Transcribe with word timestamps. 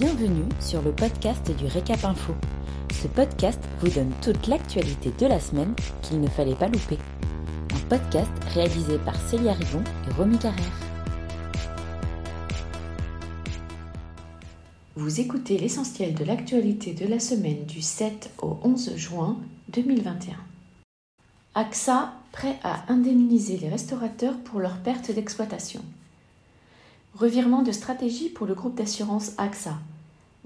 Bienvenue 0.00 0.48
sur 0.60 0.80
le 0.80 0.92
podcast 0.92 1.54
du 1.58 1.66
Récap 1.66 2.02
Info. 2.06 2.32
Ce 2.90 3.06
podcast 3.06 3.60
vous 3.80 3.90
donne 3.90 4.10
toute 4.22 4.46
l'actualité 4.46 5.12
de 5.18 5.26
la 5.26 5.38
semaine 5.38 5.74
qu'il 6.00 6.22
ne 6.22 6.26
fallait 6.26 6.54
pas 6.54 6.68
louper. 6.68 6.96
Un 7.74 7.86
podcast 7.86 8.30
réalisé 8.54 8.96
par 8.96 9.14
Célia 9.28 9.52
Rivon 9.52 9.84
et 10.08 10.14
Romy 10.14 10.38
Carrère. 10.38 10.80
Vous 14.96 15.20
écoutez 15.20 15.58
l'essentiel 15.58 16.14
de 16.14 16.24
l'actualité 16.24 16.94
de 16.94 17.06
la 17.06 17.20
semaine 17.20 17.66
du 17.66 17.82
7 17.82 18.30
au 18.40 18.56
11 18.64 18.96
juin 18.96 19.36
2021. 19.68 20.32
AXA 21.54 22.14
prêt 22.32 22.58
à 22.62 22.90
indemniser 22.90 23.58
les 23.58 23.68
restaurateurs 23.68 24.38
pour 24.44 24.60
leur 24.60 24.78
perte 24.78 25.12
d'exploitation. 25.12 25.82
Revirement 27.20 27.60
de 27.60 27.70
stratégie 27.70 28.30
pour 28.30 28.46
le 28.46 28.54
groupe 28.54 28.76
d'assurance 28.76 29.32
AXA. 29.36 29.74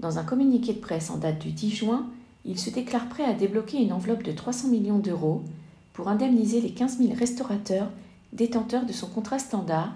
Dans 0.01 0.19
un 0.19 0.25
communiqué 0.25 0.73
de 0.73 0.79
presse 0.79 1.09
en 1.09 1.15
date 1.15 1.39
du 1.39 1.51
10 1.51 1.73
juin, 1.73 2.05
il 2.43 2.59
se 2.59 2.69
déclare 2.69 3.07
prêt 3.07 3.23
à 3.23 3.31
débloquer 3.31 3.77
une 3.77 3.93
enveloppe 3.93 4.23
de 4.23 4.33
300 4.33 4.67
millions 4.67 4.99
d'euros 4.99 5.41
pour 5.93 6.09
indemniser 6.09 6.59
les 6.59 6.71
15 6.71 6.97
000 6.97 7.13
restaurateurs 7.17 7.89
détenteurs 8.33 8.85
de 8.85 8.91
son 8.91 9.07
contrat 9.07 9.39
standard, 9.39 9.93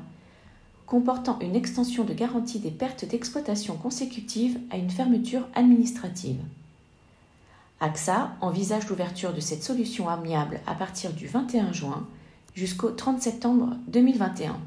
comportant 0.86 1.38
une 1.42 1.54
extension 1.54 2.06
de 2.06 2.14
garantie 2.14 2.60
des 2.60 2.72
pertes 2.72 3.04
d'exploitation 3.04 3.76
consécutives 3.76 4.58
à 4.72 4.78
une 4.78 4.90
fermeture 4.90 5.50
administrative. 5.56 6.40
AXA 7.82 8.32
envisage 8.40 8.88
l'ouverture 8.88 9.34
de 9.34 9.42
cette 9.42 9.64
solution 9.64 10.08
amiable 10.08 10.62
à 10.66 10.76
partir 10.76 11.12
du 11.12 11.28
21 11.28 11.74
juin 11.74 12.08
jusqu'au 12.56 12.92
30 12.92 13.22
septembre 13.22 13.76
2021. 13.90 14.58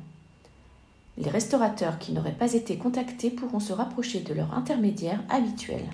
Les 1.19 1.29
restaurateurs 1.29 1.99
qui 1.99 2.13
n'auraient 2.13 2.33
pas 2.33 2.55
été 2.55 2.79
contactés 2.79 3.31
pourront 3.31 3.61
se 3.61 3.75
rapprocher 3.75 4.21
de 4.21 4.33
leur 4.33 4.55
intermédiaire 4.55 5.23
habituel. 5.29 5.85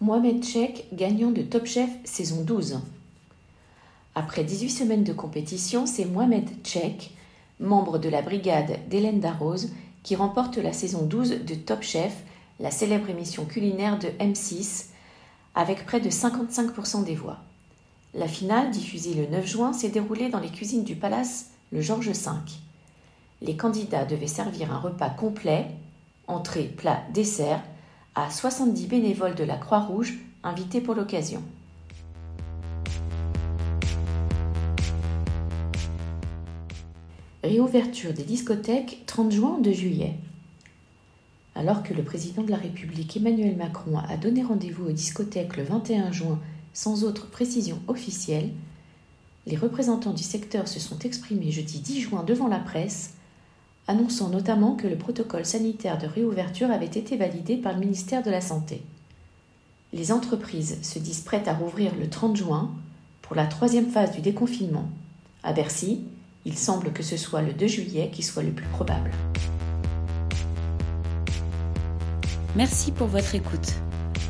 Mohamed 0.00 0.44
Chek, 0.44 0.86
gagnant 0.92 1.30
de 1.30 1.42
Top 1.42 1.66
Chef 1.66 1.90
saison 2.04 2.42
12. 2.42 2.80
Après 4.14 4.44
18 4.44 4.70
semaines 4.70 5.04
de 5.04 5.12
compétition, 5.12 5.84
c'est 5.84 6.04
Mohamed 6.04 6.48
Chek, 6.64 7.10
membre 7.58 7.98
de 7.98 8.08
la 8.08 8.22
brigade 8.22 8.78
d'Hélène 8.88 9.20
Darroze, 9.20 9.72
qui 10.02 10.16
remporte 10.16 10.58
la 10.58 10.72
saison 10.72 11.02
12 11.02 11.44
de 11.44 11.54
Top 11.54 11.82
Chef, 11.82 12.22
la 12.60 12.70
célèbre 12.70 13.10
émission 13.10 13.44
culinaire 13.44 13.98
de 13.98 14.08
M6, 14.24 14.86
avec 15.54 15.84
près 15.84 16.00
de 16.00 16.08
55% 16.08 17.04
des 17.04 17.14
voix. 17.14 17.38
La 18.12 18.26
finale, 18.26 18.72
diffusée 18.72 19.14
le 19.14 19.28
9 19.28 19.46
juin, 19.46 19.72
s'est 19.72 19.88
déroulée 19.88 20.30
dans 20.30 20.40
les 20.40 20.50
cuisines 20.50 20.82
du 20.82 20.96
Palace 20.96 21.50
le 21.70 21.80
Georges 21.80 22.10
V. 22.10 22.30
Les 23.40 23.56
candidats 23.56 24.04
devaient 24.04 24.26
servir 24.26 24.72
un 24.72 24.80
repas 24.80 25.10
complet, 25.10 25.68
entrée, 26.26 26.64
plat, 26.64 27.04
dessert, 27.14 27.62
à 28.16 28.28
70 28.28 28.88
bénévoles 28.88 29.36
de 29.36 29.44
la 29.44 29.56
Croix-Rouge 29.56 30.18
invités 30.42 30.80
pour 30.80 30.96
l'occasion. 30.96 31.40
Réouverture 37.44 38.12
des 38.12 38.24
discothèques 38.24 39.04
30 39.06 39.30
juin 39.30 39.58
2 39.60 39.72
juillet. 39.72 40.16
Alors 41.54 41.84
que 41.84 41.94
le 41.94 42.02
président 42.02 42.42
de 42.42 42.50
la 42.50 42.56
République 42.56 43.16
Emmanuel 43.16 43.56
Macron 43.56 43.98
a 43.98 44.16
donné 44.16 44.42
rendez-vous 44.42 44.86
aux 44.86 44.92
discothèques 44.92 45.56
le 45.56 45.62
21 45.62 46.10
juin 46.10 46.40
sans 46.72 47.04
autre 47.04 47.28
précision 47.28 47.80
officielle, 47.88 48.50
les 49.46 49.56
représentants 49.56 50.12
du 50.12 50.22
secteur 50.22 50.68
se 50.68 50.80
sont 50.80 50.98
exprimés 51.00 51.50
jeudi 51.50 51.80
10 51.80 52.00
juin 52.00 52.22
devant 52.22 52.48
la 52.48 52.58
presse, 52.58 53.14
annonçant 53.88 54.28
notamment 54.28 54.76
que 54.76 54.86
le 54.86 54.96
protocole 54.96 55.46
sanitaire 55.46 55.98
de 55.98 56.06
réouverture 56.06 56.70
avait 56.70 56.86
été 56.86 57.16
validé 57.16 57.56
par 57.56 57.72
le 57.72 57.80
ministère 57.80 58.22
de 58.22 58.30
la 58.30 58.40
Santé. 58.40 58.82
Les 59.92 60.12
entreprises 60.12 60.78
se 60.82 60.98
disent 60.98 61.22
prêtes 61.22 61.48
à 61.48 61.54
rouvrir 61.54 61.92
le 61.96 62.08
30 62.08 62.36
juin 62.36 62.70
pour 63.22 63.34
la 63.34 63.46
troisième 63.46 63.90
phase 63.90 64.12
du 64.12 64.20
déconfinement. 64.20 64.88
À 65.42 65.52
Bercy, 65.52 66.02
il 66.44 66.56
semble 66.56 66.92
que 66.92 67.02
ce 67.02 67.16
soit 67.16 67.42
le 67.42 67.52
2 67.52 67.66
juillet 67.66 68.10
qui 68.12 68.22
soit 68.22 68.42
le 68.42 68.52
plus 68.52 68.68
probable. 68.68 69.10
Merci 72.56 72.92
pour 72.92 73.06
votre 73.06 73.34
écoute. 73.34 73.74